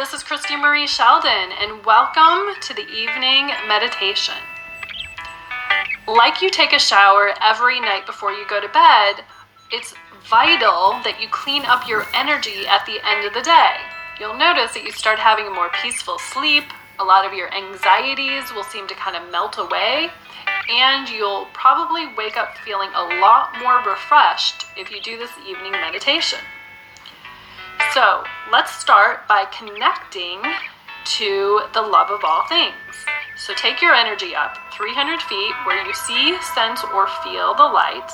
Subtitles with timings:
[0.00, 4.32] Hi, this is Christie Marie Sheldon, and welcome to the evening meditation.
[6.08, 9.22] Like you take a shower every night before you go to bed,
[9.70, 9.92] it's
[10.24, 13.76] vital that you clean up your energy at the end of the day.
[14.18, 16.64] You'll notice that you start having a more peaceful sleep,
[16.98, 20.08] a lot of your anxieties will seem to kind of melt away,
[20.70, 25.72] and you'll probably wake up feeling a lot more refreshed if you do this evening
[25.72, 26.40] meditation.
[27.94, 30.40] So let's start by connecting
[31.18, 32.74] to the love of all things.
[33.36, 38.10] So take your energy up 300 feet where you see, sense, or feel the light.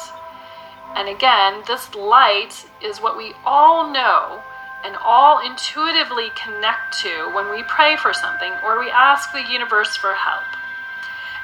[0.94, 4.40] And again, this light is what we all know
[4.84, 9.96] and all intuitively connect to when we pray for something or we ask the universe
[9.96, 10.44] for help.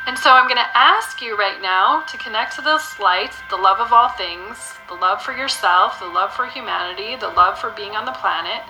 [0.04, 3.56] And so I'm going to ask you right now to connect to this light, the
[3.56, 7.70] love of all things, the love for yourself, the love for humanity, the love for
[7.70, 8.66] being on the planet.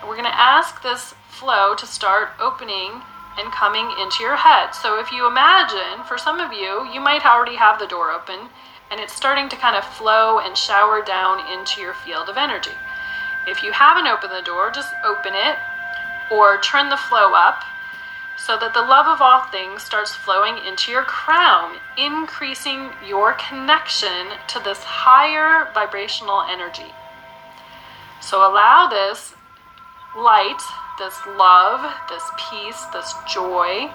[0.00, 3.02] And we're going to ask this flow to start opening
[3.36, 4.74] and coming into your head.
[4.74, 8.48] So if you imagine, for some of you, you might already have the door open
[8.90, 12.74] and it's starting to kind of flow and shower down into your field of energy.
[13.46, 15.56] If you haven't opened the door, just open it
[16.32, 17.62] or turn the flow up
[18.46, 24.32] so that the love of all things starts flowing into your crown, increasing your connection
[24.48, 26.90] to this higher vibrational energy.
[28.22, 29.34] So allow this
[30.16, 30.60] light,
[30.98, 33.90] this love, this peace, this joy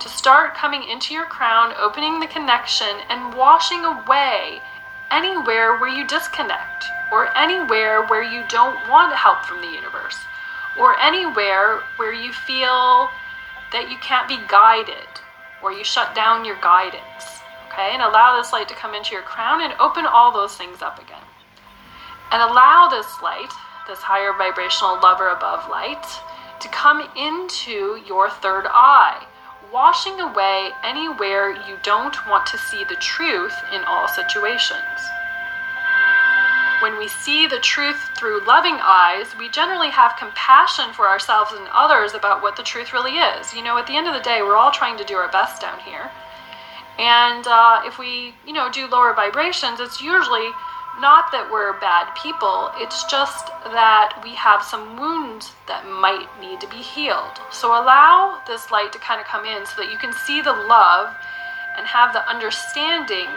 [0.00, 4.60] to start coming into your crown, opening the connection, and washing away
[5.10, 10.16] anywhere where you disconnect, or anywhere where you don't want help from the universe,
[10.78, 13.10] or anywhere where you feel
[13.72, 15.08] that you can't be guided
[15.62, 17.40] or you shut down your guidance.
[17.68, 20.82] Okay, and allow this light to come into your crown and open all those things
[20.82, 21.22] up again.
[22.32, 23.52] And allow this light,
[23.86, 26.02] this higher vibrational love or above light,
[26.60, 29.24] to come into your third eye,
[29.72, 35.00] washing away anywhere you don't want to see the truth in all situations.
[36.80, 41.68] When we see the truth through loving eyes, we generally have compassion for ourselves and
[41.74, 43.52] others about what the truth really is.
[43.52, 45.60] You know, at the end of the day, we're all trying to do our best
[45.60, 46.10] down here.
[46.98, 50.48] And uh, if we, you know, do lower vibrations, it's usually
[50.98, 56.62] not that we're bad people, it's just that we have some wounds that might need
[56.62, 57.44] to be healed.
[57.52, 60.52] So allow this light to kind of come in so that you can see the
[60.52, 61.14] love
[61.76, 63.28] and have the understanding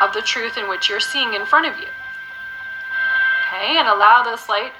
[0.00, 1.90] of the truth in which you're seeing in front of you
[3.54, 3.78] okay?
[3.78, 4.72] And allow this light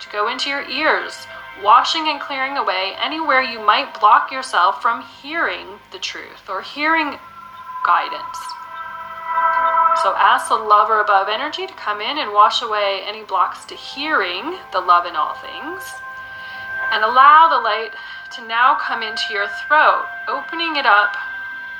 [0.00, 1.26] to go into your ears,
[1.62, 7.18] washing and clearing away anywhere you might block yourself from hearing the truth or hearing
[7.84, 8.38] guidance.
[10.02, 13.64] So ask the love or above energy to come in and wash away any blocks
[13.66, 15.82] to hearing the love in all things.
[16.92, 17.92] And allow the light
[18.36, 21.16] to now come into your throat, opening it up.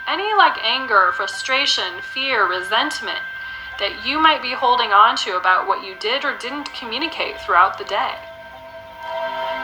[0.06, 3.20] Any like anger, frustration, fear, resentment,
[3.80, 7.78] that you might be holding on to about what you did or didn't communicate throughout
[7.78, 8.14] the day.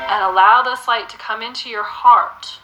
[0.08, 2.58] And allow this light to come into your heart.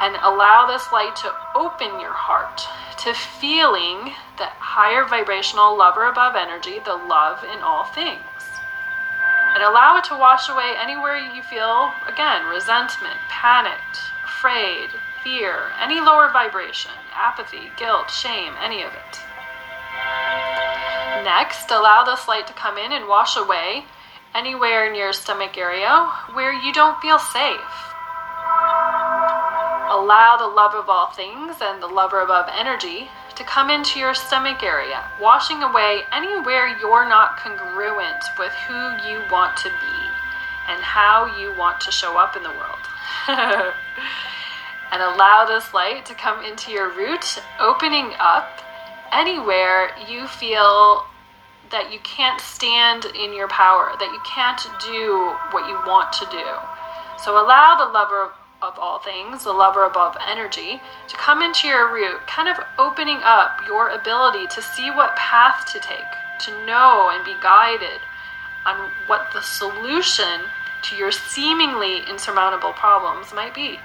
[0.00, 2.64] And allow this light to open your heart
[3.04, 8.24] to feeling that higher vibrational love or above energy, the love in all things.
[9.52, 14.88] And allow it to wash away anywhere you feel, again, resentment, panicked, afraid,
[15.22, 19.25] fear, any lower vibration, apathy, guilt, shame, any of it.
[21.24, 23.84] Next, allow this light to come in and wash away
[24.34, 27.60] anywhere in your stomach area where you don't feel safe.
[29.88, 33.98] Allow the love of all things and the love or above energy to come into
[33.98, 38.74] your stomach area, washing away anywhere you're not congruent with who
[39.08, 39.96] you want to be
[40.68, 42.84] and how you want to show up in the world.
[44.92, 48.60] and allow this light to come into your root, opening up
[49.16, 51.04] anywhere you feel
[51.70, 56.26] that you can't stand in your power, that you can't do what you want to
[56.30, 56.46] do.
[57.22, 58.30] So allow the lover
[58.62, 62.56] of all things, the love or above energy, to come into your root, kind of
[62.78, 68.00] opening up your ability to see what path to take, to know and be guided
[68.64, 70.42] on what the solution
[70.82, 73.78] to your seemingly insurmountable problems might be.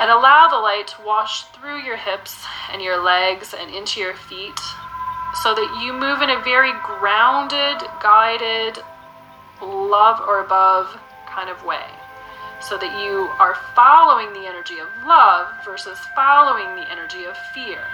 [0.00, 4.14] And allow the light to wash through your hips and your legs and into your
[4.14, 4.60] feet
[5.42, 8.82] so that you move in a very grounded, guided,
[9.62, 10.88] love or above
[11.26, 11.84] kind of way.
[12.60, 17.84] So that you are following the energy of love versus following the energy of fear.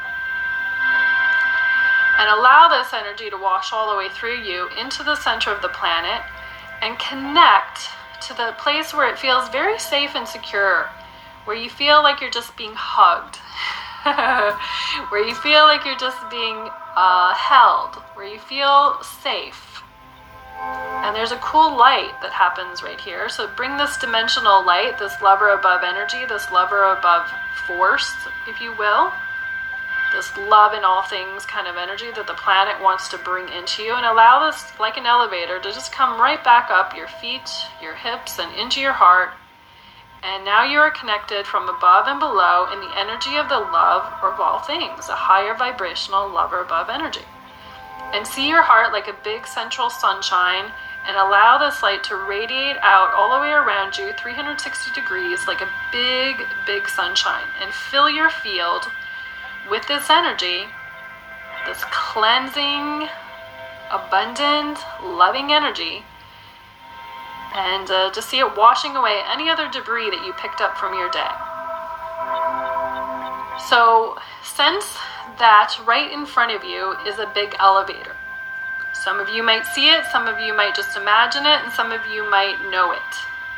[2.19, 5.63] And allow this energy to wash all the way through you into the center of
[5.63, 6.23] the planet
[6.81, 7.91] and connect
[8.29, 10.89] to the place where it feels very safe and secure,
[11.45, 13.37] where you feel like you're just being hugged,
[15.11, 19.83] where you feel like you're just being uh, held, where you feel safe.
[21.03, 23.29] And there's a cool light that happens right here.
[23.29, 27.27] So bring this dimensional light, this love or above energy, this love or above
[27.67, 28.13] force,
[28.49, 29.13] if you will,
[30.13, 33.83] this love in all things kind of energy that the planet wants to bring into
[33.83, 37.51] you, and allow this, like an elevator, to just come right back up your feet,
[37.81, 39.31] your hips, and into your heart.
[40.23, 44.07] And now you are connected from above and below in the energy of the love
[44.23, 47.27] of all things, a higher vibrational love or above energy.
[48.15, 50.71] And see your heart like a big central sunshine
[51.09, 55.61] and allow this light to radiate out all the way around you 360 degrees like
[55.61, 56.37] a big,
[56.67, 58.87] big sunshine and fill your field
[59.69, 60.67] with this energy,
[61.67, 63.09] this cleansing,
[63.91, 66.05] abundant, loving energy,
[67.55, 70.95] and uh, just see it washing away any other debris that you picked up from
[70.95, 71.33] your day.
[73.69, 74.99] So, sense
[75.39, 78.17] that right in front of you is a big elevator.
[78.95, 81.93] Some of you might see it, some of you might just imagine it, and some
[81.93, 83.13] of you might know it.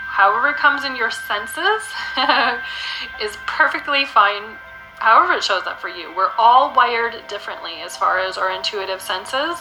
[0.06, 1.82] However, it comes in your senses
[3.20, 4.58] is perfectly fine
[5.05, 6.14] however it shows up for you.
[6.17, 9.58] We're all wired differently as far as our intuitive senses.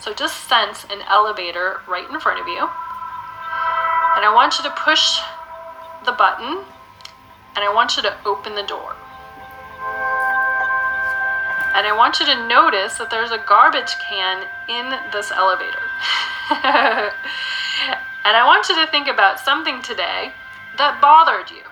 [0.00, 2.68] So just sense an elevator right in front of you.
[4.22, 5.18] And I want you to push
[6.06, 6.62] the button
[7.56, 8.94] and I want you to open the door.
[11.74, 15.82] And I want you to notice that there's a garbage can in this elevator.
[18.22, 20.30] and I want you to think about something today
[20.78, 21.66] that bothered you.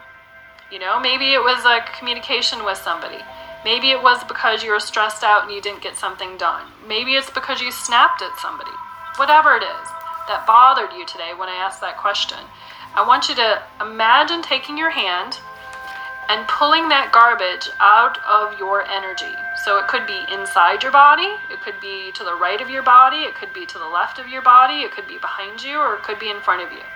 [0.75, 3.23] You know, maybe it was a communication with somebody.
[3.63, 6.67] Maybe it was because you were stressed out and you didn't get something done.
[6.83, 8.75] Maybe it's because you snapped at somebody.
[9.23, 12.39] Whatever it is that bothered you today when I asked that question,
[12.95, 15.39] I want you to imagine taking your hand
[16.31, 19.35] and pulling that garbage out of your energy.
[19.65, 22.83] So it could be inside your body, it could be to the right of your
[22.83, 25.79] body, it could be to the left of your body, it could be behind you,
[25.79, 26.87] or it could be in front of you.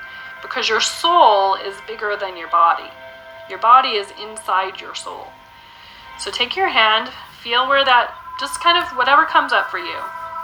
[0.40, 2.90] Because your soul is bigger than your body.
[3.50, 5.26] Your body is inside your soul.
[6.18, 7.10] So take your hand,
[7.42, 9.98] feel where that, just kind of whatever comes up for you.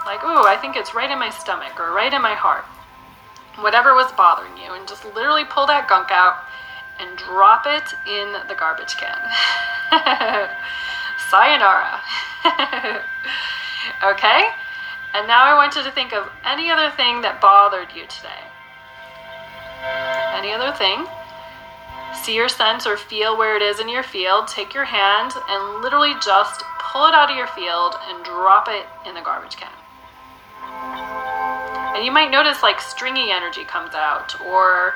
[0.05, 2.65] Like, ooh, I think it's right in my stomach or right in my heart.
[3.59, 6.43] Whatever was bothering you, and just literally pull that gunk out
[6.99, 9.17] and drop it in the garbage can.
[11.29, 11.99] Sayonara.
[14.03, 14.49] okay?
[15.13, 18.41] And now I want you to think of any other thing that bothered you today.
[20.37, 21.05] Any other thing
[22.23, 25.81] see your sense or feel where it is in your field, take your hand and
[25.81, 29.71] literally just pull it out of your field and drop it in the garbage can.
[31.95, 34.95] And you might notice like stringy energy comes out, or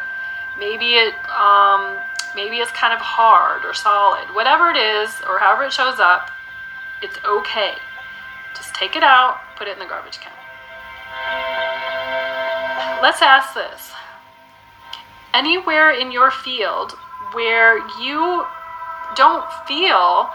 [0.58, 1.98] maybe it um,
[2.36, 4.34] maybe it's kind of hard or solid.
[4.34, 6.30] Whatever it is, or however it shows up,
[7.02, 7.74] it's okay.
[8.56, 10.32] Just take it out, put it in the garbage can.
[13.02, 13.92] Let's ask this.
[15.34, 16.94] Anywhere in your field
[17.34, 18.46] where you
[19.16, 20.30] don't feel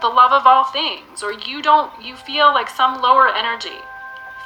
[0.00, 3.78] the love of all things or you don't you feel like some lower energy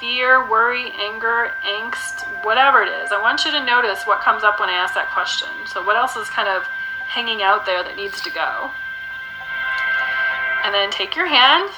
[0.00, 3.12] fear worry anger angst whatever it is.
[3.12, 5.49] I want you to notice what comes up when i ask that question.
[5.67, 6.62] So what else is kind of
[7.09, 8.71] hanging out there that needs to go?
[10.64, 11.71] And then take your hand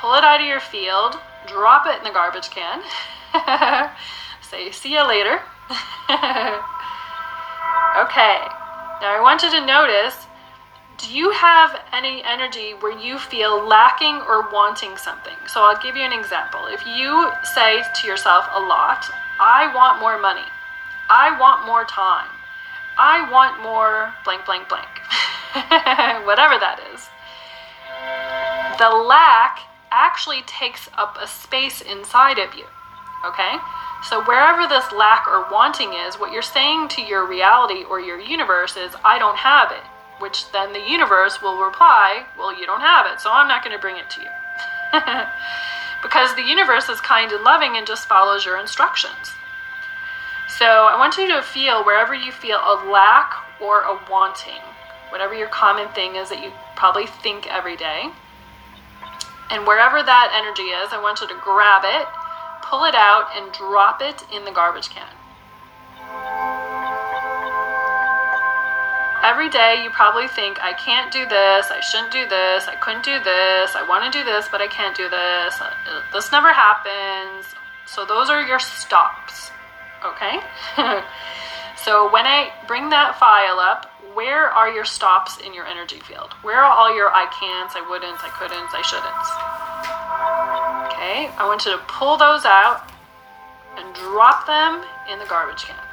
[0.00, 2.82] pull it out of your field drop it in the garbage can.
[4.42, 5.40] Say see you later.
[7.90, 8.38] Okay.
[9.02, 10.14] Now, I want you to notice
[11.00, 15.36] do you have any energy where you feel lacking or wanting something?
[15.46, 16.66] So, I'll give you an example.
[16.66, 19.06] If you say to yourself a lot,
[19.40, 20.44] I want more money,
[21.08, 22.28] I want more time,
[22.98, 24.92] I want more blank, blank, blank,
[26.26, 27.08] whatever that is,
[28.78, 32.64] the lack actually takes up a space inside of you.
[33.24, 33.56] Okay?
[34.04, 38.20] So, wherever this lack or wanting is, what you're saying to your reality or your
[38.20, 39.84] universe is, I don't have it.
[40.20, 43.74] Which then the universe will reply, Well, you don't have it, so I'm not going
[43.74, 44.30] to bring it to you.
[46.02, 49.32] because the universe is kind and loving and just follows your instructions.
[50.48, 54.62] So, I want you to feel wherever you feel a lack or a wanting,
[55.10, 58.10] whatever your common thing is that you probably think every day.
[59.50, 62.06] And wherever that energy is, I want you to grab it
[62.70, 65.08] pull it out and drop it in the garbage can.
[69.22, 73.04] Every day you probably think, I can't do this, I shouldn't do this, I couldn't
[73.04, 75.74] do this, I want to do this, but I can't do this, uh,
[76.12, 77.44] this never happens.
[77.84, 79.50] So those are your stops.
[80.04, 80.40] Okay?
[81.84, 86.32] so when I bring that file up, where are your stops in your energy field?
[86.40, 89.26] Where are all your I can'ts, I wouldn't, I couldn't, I shouldn't?
[90.96, 92.88] Okay, I want you to pull those out
[93.76, 94.80] and drop them
[95.12, 95.89] in the garbage can.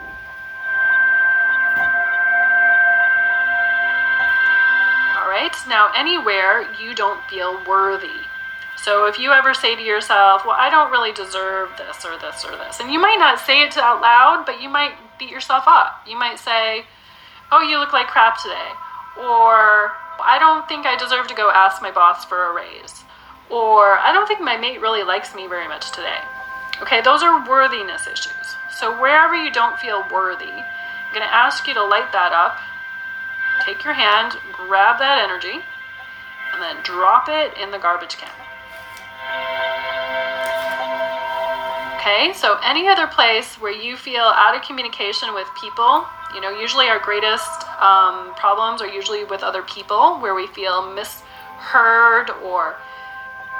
[5.37, 8.21] Right, now anywhere you don't feel worthy.
[8.83, 12.45] So if you ever say to yourself, well, I don't really deserve this or this
[12.45, 15.65] or this, and you might not say it out loud, but you might beat yourself
[15.67, 16.01] up.
[16.07, 16.85] You might say,
[17.51, 18.71] oh, you look like crap today.
[19.17, 23.03] Or, I don't think I deserve to go ask my boss for a raise.
[23.49, 26.21] Or, I don't think my mate really likes me very much today.
[26.81, 28.47] Okay, those are worthiness issues.
[28.77, 32.57] So, wherever you don't feel worthy, I'm going to ask you to light that up.
[33.65, 35.61] Take your hand, grab that energy,
[36.53, 38.29] and then drop it in the garbage can.
[41.99, 46.49] Okay, so any other place where you feel out of communication with people, you know,
[46.49, 52.77] usually our greatest um, problems are usually with other people where we feel misheard or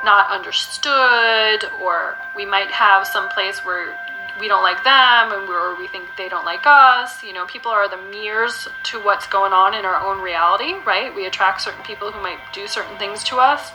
[0.05, 3.97] not understood, or we might have some place where
[4.39, 7.23] we don't like them and where we think they don't like us.
[7.23, 11.13] You know, people are the mirrors to what's going on in our own reality, right?
[11.15, 13.71] We attract certain people who might do certain things to us,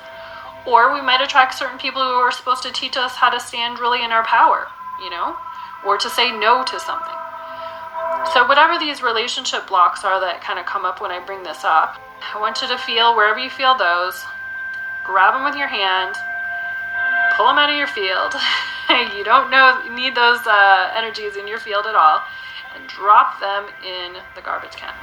[0.67, 3.79] or we might attract certain people who are supposed to teach us how to stand
[3.79, 4.69] really in our power,
[5.03, 5.37] you know,
[5.85, 7.19] or to say no to something.
[8.33, 11.65] So, whatever these relationship blocks are that kind of come up when I bring this
[11.65, 11.99] up,
[12.35, 14.23] I want you to feel wherever you feel those,
[15.05, 16.15] grab them with your hand,
[17.37, 18.35] pull them out of your field.
[19.17, 22.23] you don't know need those uh, energies in your field at all,
[22.75, 24.95] and drop them in the garbage can.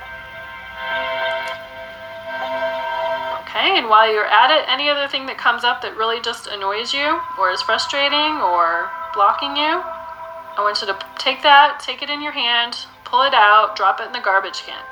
[3.42, 6.48] Okay, and while you're at it, any other thing that comes up that really just
[6.48, 12.02] annoys you or is frustrating or blocking you, I want you to take that, take
[12.02, 14.84] it in your hand, pull it out, drop it in the garbage can.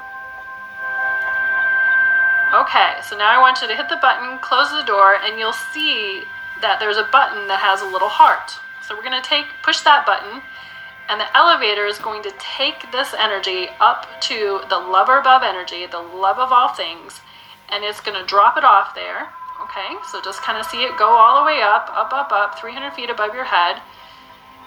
[2.55, 5.53] Okay, so now I want you to hit the button, close the door, and you'll
[5.75, 6.23] see
[6.61, 8.57] that there's a button that has a little heart.
[8.87, 10.41] So we're going to take push that button
[11.09, 15.43] and the elevator is going to take this energy up to the love or above
[15.43, 17.21] energy, the love of all things,
[17.69, 19.29] and it's going to drop it off there.
[19.63, 22.59] Okay, so just kind of see it go all the way up, up, up, up,
[22.59, 23.81] 300 feet above your head.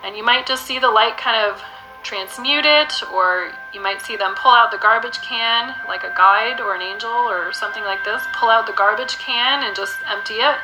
[0.03, 1.63] And you might just see the light kind of
[2.03, 6.61] transmute it, or you might see them pull out the garbage can, like a guide
[6.61, 10.41] or an angel or something like this, pull out the garbage can and just empty
[10.41, 10.57] it.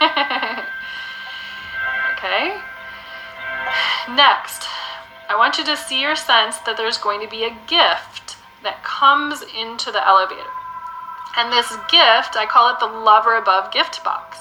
[2.18, 2.60] okay?
[4.08, 4.68] Next,
[5.28, 8.82] I want you to see or sense that there's going to be a gift that
[8.82, 10.52] comes into the elevator.
[11.36, 14.38] And this gift, I call it the Love or Above gift box.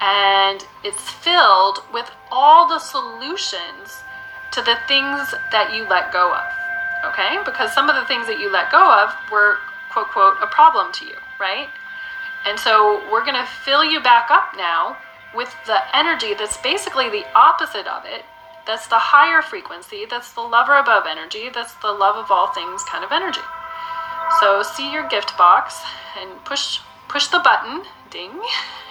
[0.00, 4.04] And it's filled with all the solutions
[4.52, 6.46] to the things that you let go of.
[7.10, 7.38] Okay?
[7.44, 9.58] Because some of the things that you let go of were,
[9.90, 11.68] quote, quote, a problem to you, right?
[12.46, 14.96] And so we're going to fill you back up now
[15.34, 18.22] with the energy that's basically the opposite of it.
[18.66, 22.48] That's the higher frequency, that's the love or above energy, that's the love of all
[22.48, 23.44] things kind of energy.
[24.40, 25.80] So see your gift box
[26.18, 28.32] and push push the button, ding.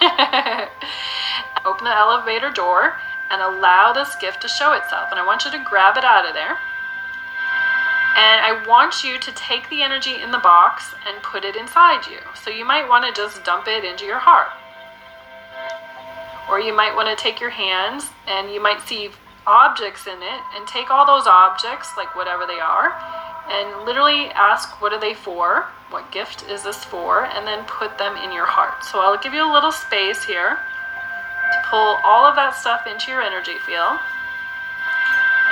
[1.66, 2.96] Open the elevator door
[3.30, 5.08] and allow this gift to show itself.
[5.10, 6.56] And I want you to grab it out of there.
[8.16, 12.06] And I want you to take the energy in the box and put it inside
[12.06, 12.18] you.
[12.42, 14.48] So you might want to just dump it into your heart.
[16.48, 19.10] Or you might want to take your hands and you might see
[19.46, 22.92] objects in it and take all those objects, like whatever they are,
[23.48, 25.66] and literally ask, What are they for?
[25.90, 27.24] What gift is this for?
[27.24, 28.84] And then put them in your heart.
[28.84, 30.58] So I'll give you a little space here
[31.52, 34.00] to pull all of that stuff into your energy field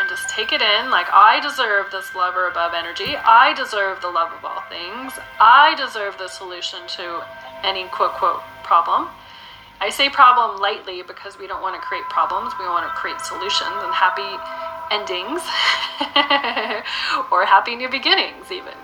[0.01, 3.15] and just take it in like I deserve this love or above energy.
[3.17, 5.13] I deserve the love of all things.
[5.39, 7.23] I deserve the solution to
[7.63, 9.09] any quote quote problem.
[9.83, 12.55] I say problem lightly because we don't want to create problems.
[12.57, 14.31] We want to create solutions and happy
[14.95, 15.43] endings
[17.33, 18.79] or happy new beginnings, even.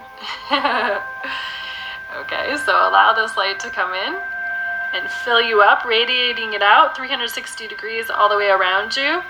[2.18, 4.18] okay, so allow this light to come in
[4.92, 9.22] and fill you up, radiating it out 360 degrees all the way around you.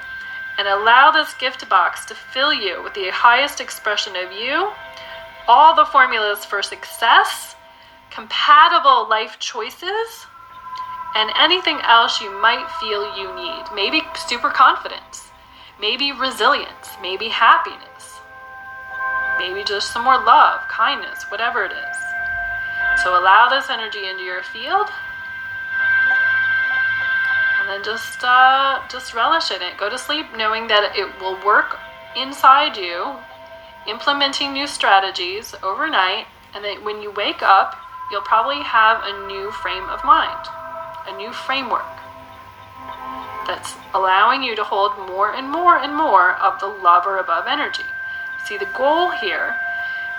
[0.57, 4.73] And allow this gift box to fill you with the highest expression of you,
[5.47, 7.57] all the formulas for success,
[8.11, 10.25] compatible life choices,
[11.19, 13.65] and anything else you might feel you need.
[13.75, 15.31] Maybe super confidence,
[15.81, 18.21] maybe resilience, maybe happiness,
[19.37, 21.97] maybe just some more love, kindness, whatever it is.
[23.03, 24.89] So allow this energy into your field
[27.59, 29.77] and then just uh, just relish in it.
[29.77, 31.79] Go to sleep knowing that it will work
[32.17, 33.17] inside you,
[33.89, 37.77] implementing new strategies overnight, and then when you wake up,
[38.11, 40.47] you'll probably have a new frame of mind,
[41.09, 41.87] a new framework
[43.47, 47.47] that's allowing you to hold more and more and more of the love or above
[47.49, 47.85] energy.
[48.47, 49.55] See, the goal here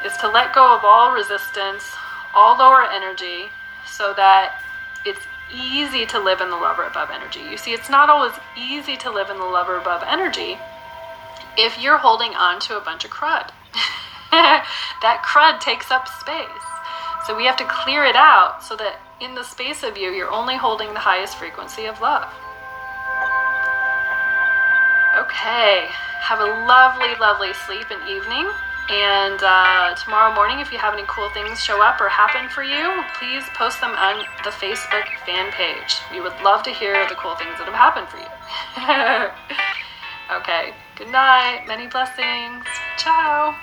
[0.05, 1.84] is to let go of all resistance,
[2.34, 3.50] all lower energy,
[3.86, 4.62] so that
[5.05, 5.22] it's
[5.53, 7.41] easy to live in the love or above energy.
[7.41, 10.58] You see, it's not always easy to live in the love or above energy
[11.58, 13.51] if you're holding on to a bunch of crud.
[14.31, 16.48] that crud takes up space.
[17.29, 20.33] So we have to clear it out so that in the space of you, you're
[20.33, 22.25] only holding the highest frequency of love.
[25.13, 25.86] Okay,
[26.25, 28.50] have a lovely, lovely sleep and evening.
[28.89, 32.63] And uh, tomorrow morning, if you have any cool things show up or happen for
[32.63, 36.01] you, please post them on the Facebook fan page.
[36.09, 38.25] We would love to hear the cool things that have happened for you.
[40.41, 42.65] okay, good night, many blessings.
[42.98, 43.53] Ciao.